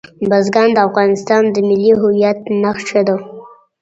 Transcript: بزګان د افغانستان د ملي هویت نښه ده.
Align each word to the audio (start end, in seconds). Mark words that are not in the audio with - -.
بزګان 0.29 0.69
د 0.73 0.77
افغانستان 0.87 1.43
د 1.49 1.55
ملي 1.69 1.91
هویت 2.01 2.39
نښه 2.61 3.01
ده. 3.07 3.15